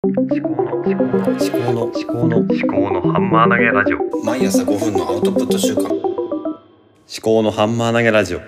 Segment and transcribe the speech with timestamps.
[0.00, 4.24] 思考の思考の思考の思考の思考のハンマー投げラジオ。
[4.24, 5.88] 毎朝5分のアウトプット週間。
[5.88, 5.98] 思
[7.20, 8.40] 考のハンマー投げラジオ。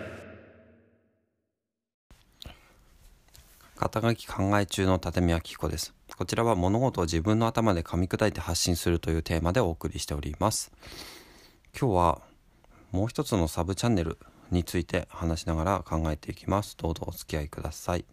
[3.75, 5.93] 肩書き考え中の立見明彦です。
[6.17, 10.71] こちらは物事を自分の頭で噛み砕いて発信するというテーマでお送りしております。
[11.77, 12.21] 今日は
[12.93, 14.19] もう一つのサブチャンネル
[14.53, 16.77] について話しながら考えていきます。
[16.77, 18.05] どうぞお付き合いください。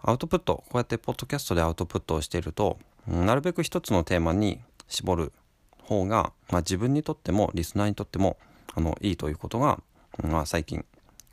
[0.00, 5.32] アウトプットこうやってポッドキャストでアウトプットをしているとなるべく一つのテーマに絞る
[5.82, 8.36] 方が、まあ、自分にとってもリスナーにとっても
[8.74, 9.80] あのいいということが、
[10.22, 10.84] まあ、最近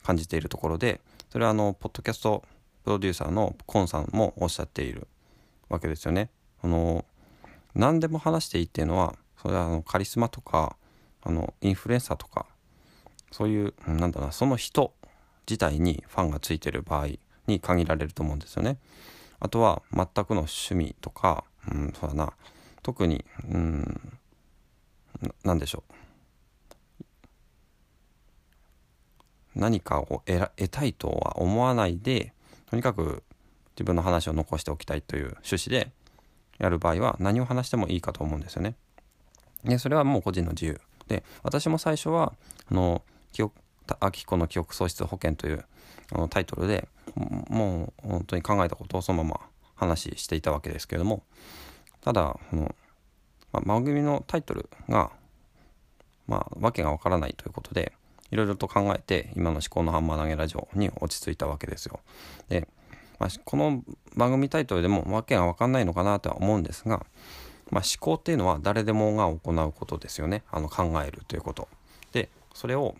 [0.03, 2.43] 感じているところでそれはあのポッドキャスト
[2.83, 5.07] プロデューサーのコンさんもおっしゃっている
[5.69, 6.29] わけですよね。
[6.61, 7.03] あの
[7.73, 10.77] 何でも話していいっていうのはそれはあのカリスマとか
[11.23, 12.45] あのインフルエンサーとか
[13.31, 14.93] そういうなんだなその人
[15.49, 17.07] 自体にファンがついてる場合
[17.47, 18.77] に限られると思うんですよね。
[19.39, 22.33] あとは全くの趣味とか、うん、そうだな
[22.81, 24.19] 特に、うん、
[25.21, 25.93] ななんでしょう
[29.55, 32.33] 何かを得得たいとは思わないで
[32.69, 33.23] とにかく
[33.75, 35.91] 自分の話を残しておきたいという趣旨で
[36.57, 38.75] やる場合は何を話してもいいかと思うんですよね。
[39.63, 42.33] でそれはもう個人の自由で私も最初は
[42.69, 43.01] あの
[43.31, 43.55] 記憶
[43.99, 45.65] あきこの記憶喪失保険という
[46.11, 49.39] あのタイトルでもう本当に考えたことをそのまま
[49.75, 51.23] 話していたわけですけれども
[52.01, 52.75] ただその、
[53.51, 55.11] まあ、番組のタイトルが
[56.27, 57.93] まあわけがわからないということで
[58.31, 61.99] いろいろと考えて今の思考のハンマー投げラジオに落ち着いたわけですよ。
[62.49, 62.67] で、
[63.19, 63.83] まあ、この
[64.15, 67.05] 番組タイトルでもわけがわかんないのかなとは思うんですが、
[67.69, 71.67] まあ、思考っていうのは誰でもが行うことですよねあの考えるということ。
[72.11, 72.95] でそれを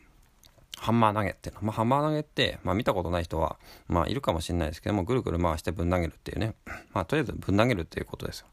[0.77, 6.55] ハンマー投げっていうの、まあ、ハンマー投げって、まあ、見たことない人は、まあ、いるかもしれないですけどもぐるぐる回してぶん投げるっていうね、
[6.93, 8.47] まあ、とりあえずぶん投げるっていうことですよ。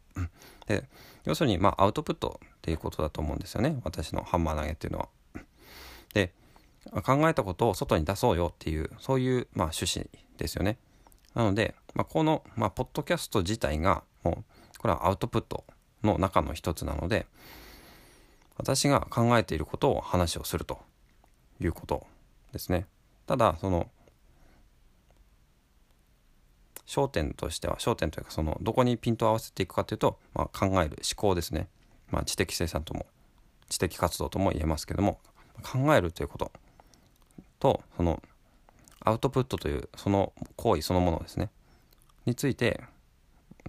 [0.67, 0.85] で
[1.25, 5.09] 要するに、まあ、アウトプットっていうことだと思うんですよね私のハンマー投げっていうのは。
[6.15, 6.33] で
[7.05, 10.79] 考えたことを外に出そうよっていうそういう、まあ、趣旨ですよね。
[11.35, 15.65] なので、まあ、この、まあ、ポッドキャスト自体がもうこれはアウトプット
[16.03, 17.27] の中の一つなので
[18.59, 20.81] 私が考えていることを話をすると
[21.61, 22.07] いうこと
[22.53, 22.87] ですね。
[23.27, 23.91] ただその
[26.87, 31.69] 焦点としては焦点というかそのどこにピントを合わせていくかというと、まあ、考える思考ですね、
[32.11, 33.07] まあ、知的生産とも
[33.69, 35.19] 知的活動とも言えますけども
[35.63, 36.53] 考えるということ。
[37.59, 38.21] とその
[39.05, 41.51] アウトプットというその行為そのものですね。
[42.27, 42.83] について、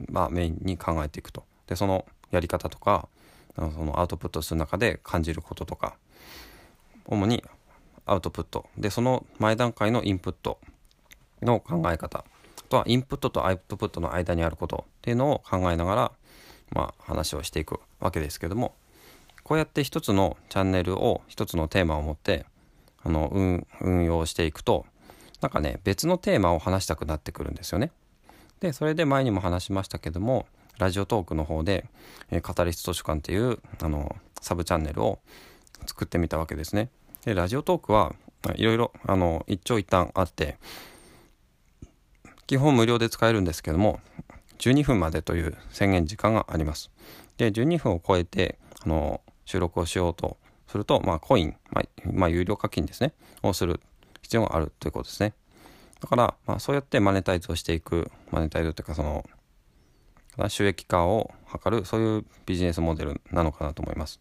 [0.09, 1.45] まあ、メインに考えていくと。
[1.67, 3.07] でそのやり方とか
[3.55, 5.95] あのそのアウトプットする中で感じることとか
[7.05, 7.43] 主に
[8.05, 10.59] アウトプットでその前段階のインプット
[11.41, 12.23] の考え方あ
[12.69, 16.11] とはインプットとアウトプットの間にあることっていうのを考えながら、
[16.71, 18.73] まあ、話をしていくわけですけども
[19.43, 22.45] こうやって一つのチャンネルを一つのテーマを持って
[23.03, 24.85] あの運運用していくと
[25.41, 27.91] なんかね別のテーマを話したくなってくるんですよね。
[28.61, 30.45] でそれで前にも話しましたけども
[30.77, 31.85] ラジオトークの方で
[32.41, 35.19] 「カタリスト図書館」っていうあのサブチャンネルを
[35.85, 36.89] 作ってみたわけですね。
[37.25, 38.13] でラジオトークは
[38.55, 40.57] いろいろあの一長一短あって
[42.47, 44.01] 基本無料で使えるんですけども
[44.59, 46.91] 12分までという宣言時間があります。
[47.37, 53.79] で12分を超えてあの収録をしようとすると、まあ、コイン、まあ、まあ、有料課金ですねをする
[54.21, 55.33] 必要があるということですね。
[55.99, 59.23] だから、まあ、そうやってマネタイズをしていくマネタイズというかその
[60.49, 61.31] 収益化を
[61.63, 64.19] 図るそういうビジネスモデルなのかなと思います。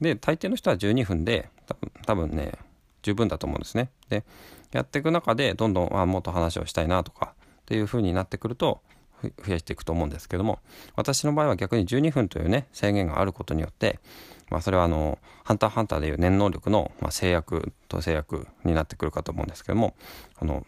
[0.00, 2.52] で大抵の人は12分で多分多分ね
[3.02, 3.90] 十分だと思うんですね。
[4.08, 4.24] で
[4.72, 8.80] やっていく中でどんどんあもっと話をしたいなとかっていう風になってくると
[9.22, 10.58] 増やしていくと思うんですけども
[10.94, 13.98] 私の場合は逆に12分というね制限があることによって、
[14.50, 19.94] まあ、それはあの「ハンターハンター」でいう念能力の、まあ、制約と制約になってくるかと思うんですけども
[20.38, 20.66] あの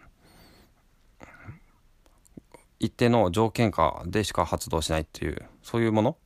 [2.81, 6.17] 一定の条件下でしか発動しないっていうそういうもの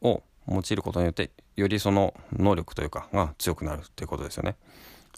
[0.00, 4.56] を用いることによってよりその能力というかが強くなるっていうことですよね。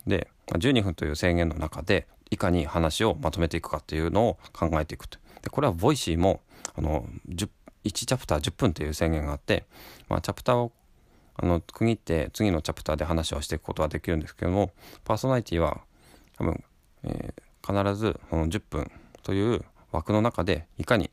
[0.06, 5.18] で12分という制限の中でいかに話をまとめていくかっていうのを考えていくと。
[5.42, 6.40] でこれは Voicy も
[6.76, 7.48] あの1
[7.84, 9.66] チャプター10分という制限があって、
[10.08, 10.72] まあ、チャプターを
[11.36, 14.72] あの区切って次のチャプターで話をしていくことはできるんですけども
[15.04, 15.80] パーソナリティは
[16.36, 16.64] 多分、
[17.04, 18.90] えー必ずこの10分
[19.22, 21.10] という枠の中でいかに、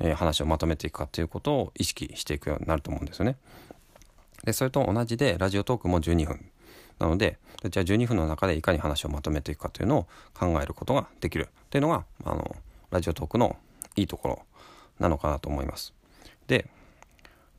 [0.00, 3.36] えー話をまとめていくかということを意識していくようになると思うんですよね。
[4.44, 6.44] でそれと同じでラジオトークも12分
[6.98, 12.56] なのでじゃあ12分の中でいかに話をまとめていくかというのを考えることができるというのがあの
[12.90, 13.56] ラジオトークの
[13.96, 14.42] いいところ
[14.98, 15.94] なのかなと思います。
[16.46, 16.68] で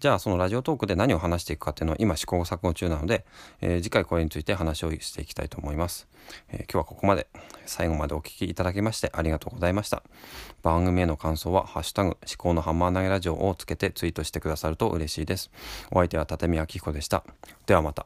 [0.06, 3.26] じゃあそのラジオトークで何を話していくかっていうのは今試行錯誤中なので、
[3.60, 6.08] えー、次回これについて話をしていきたいと思います、
[6.52, 7.26] えー、今日はここまで
[7.66, 10.04] 最後までお聴きいただきましてありがとうございました。
[10.62, 15.50] 番組への感想は「ハッシュタグ思考のハンマー投げラジオ」をつけてツイートしてくださると嬉しいです。
[15.90, 17.24] お相手は立見明彦でした。
[17.66, 18.06] ではまた。